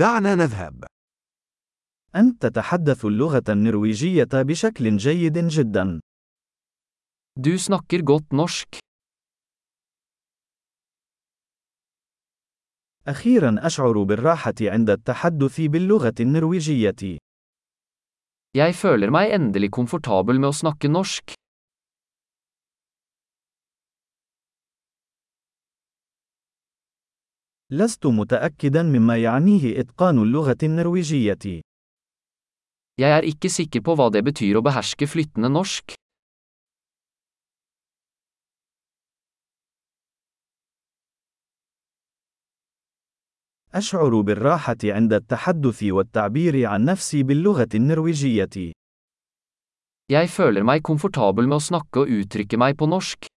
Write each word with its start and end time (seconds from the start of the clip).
دعنا 0.00 0.34
نذهب. 0.34 0.84
أنت 2.16 2.46
تتحدث 2.46 3.04
اللغة 3.04 3.42
النرويجية 3.48 4.28
بشكل 4.32 4.96
جيد 4.96 5.38
جدا. 5.38 6.00
Du 7.40 7.58
snakker 7.58 8.02
godt 8.02 8.32
norsk. 8.32 8.78
أخيرا 13.08 13.66
أشعر 13.66 14.02
بالراحة 14.02 14.54
عند 14.60 14.90
التحدث 14.90 15.60
باللغة 15.60 16.14
النرويجية. 16.20 17.18
Jeg 18.54 18.74
føler 18.74 19.10
meg 19.10 19.30
endelig 19.32 19.70
komfortabel 19.70 20.40
med 20.40 20.48
å 20.48 20.58
snakke 20.62 20.88
norsk. 20.88 21.39
لست 27.72 28.06
متأكدا 28.06 28.82
مما 28.82 29.16
يعنيه 29.16 29.80
إتقان 29.80 30.18
اللغة 30.18 30.56
النرويجية. 30.62 31.62
Jeg 33.00 33.10
er 33.18 33.22
ikke 33.22 33.48
sikker 33.48 33.80
på 33.80 33.94
hva 33.94 34.10
det 34.10 34.24
betyr 34.24 34.58
å 34.58 34.62
beherske 34.62 35.06
flyttende 35.06 35.48
norsk. 35.48 35.94
أشعر 43.74 44.20
بالراحة 44.20 44.76
عند 44.84 45.12
التحدث 45.12 45.82
والتعبير 45.82 46.66
عن 46.66 46.84
نفسي 46.84 47.22
باللغة 47.22 47.68
النرويجية. 47.74 48.72
Jeg 50.10 50.28
føler 50.28 50.64
meg 50.66 50.82
komfortabel 50.82 51.46
med 51.46 51.56
å 51.56 51.62
snakke 51.62 52.02
og 52.02 52.10
uttrykke 52.10 52.58
meg 52.58 52.74
på 52.76 52.90
norsk. 52.90 53.30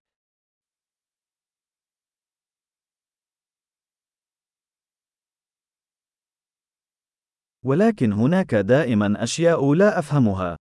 ولكن 7.64 8.12
هناك 8.12 8.54
دائما 8.54 9.22
أشياء 9.22 9.74
لا 9.74 9.98
أفهمها. 9.98 10.56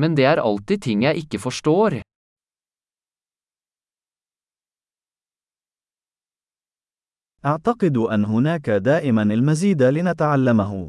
Men 0.00 0.14
det 0.14 0.24
er 0.24 0.38
alltid 0.38 0.82
ting 0.82 1.02
jeg 1.02 1.16
ikke 1.16 1.38
forstår. 1.38 2.02
أعتقد 7.44 7.96
أن 7.96 8.24
هناك 8.24 8.70
دائما 8.70 9.22
المزيد 9.22 9.82
لنتعلمه. 9.82 10.88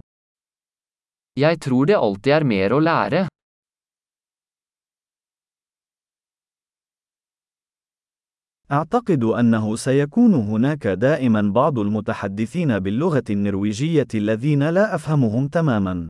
Jeg 1.40 1.60
tror 1.62 1.86
det 1.86 1.96
alltid 1.96 2.32
er 2.34 2.44
mer 2.44 2.74
å 2.74 2.80
lære. 2.80 3.28
أعتقد 8.72 9.24
أنه 9.24 9.76
سيكون 9.76 10.34
هناك 10.34 10.88
دائما 10.88 11.42
بعض 11.56 11.80
المتحدثين 11.80 12.80
باللغة 12.80 13.24
النرويجية 13.30 14.08
الذين 14.16 14.70
لا 14.70 14.96
أفهمهم 14.96 15.48
تماما. 15.48 16.08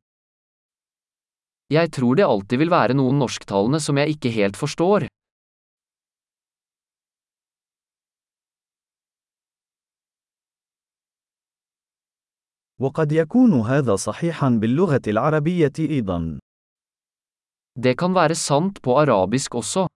Jeg 1.73 1.91
tror 1.91 2.15
det 2.15 2.25
alltid 2.25 2.57
vil 2.57 2.69
være 2.69 2.93
noen 2.93 3.19
norsktalende 3.21 3.79
som 3.79 3.97
jeg 3.97 4.09
ikke 4.09 4.29
helt 4.29 4.57
forstår. 4.57 5.07
وقد 12.79 13.11
يكون 13.11 13.53
هذا 13.61 13.95
صحيحا 13.95 14.49
باللغة 14.49 15.01
العربية 15.07 15.73
أيضا. 15.79 16.39
Det 17.79 17.97
kan 17.97 18.15
være 18.15 18.35
sant 18.35 18.81
på 18.81 18.99
arabisk 18.99 19.55
også. 19.55 19.88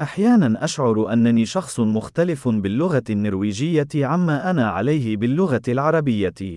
أحيانا 0.00 0.64
أشعر 0.64 1.12
أنني 1.12 1.46
شخص 1.46 1.80
مختلف 1.80 2.48
باللغة 2.48 3.04
النرويجية 3.10 3.88
عما 3.94 4.50
أنا 4.50 4.70
عليه 4.70 5.16
باللغة 5.16 5.62
العربية. 5.68 6.56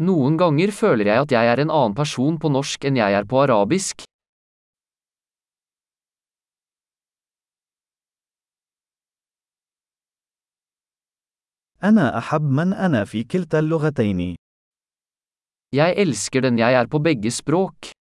Noen 0.00 0.36
ganger 0.40 0.70
føler 0.72 1.06
jeg 1.06 1.20
at 1.20 1.32
jeg 1.32 1.46
er 1.52 1.60
en 1.60 1.70
annen 1.70 1.94
person 1.94 2.38
på 2.40 2.48
norsk 2.48 2.84
enn 2.88 2.96
jeg 2.96 3.12
er 3.12 3.26
på 3.28 3.42
arabisk. 3.42 4.02
أنا 11.84 12.18
أحب 12.18 12.42
من 12.42 12.72
أنا 12.72 13.04
في 13.04 13.24
كلتا 13.24 13.58
اللغتين. 13.58 14.34
Jeg 15.76 15.94
elsker 15.96 16.40
den 16.40 16.58
jeg 16.58 16.74
er 16.74 16.86
på 16.86 16.98
begge 16.98 17.30
språk. 17.30 17.99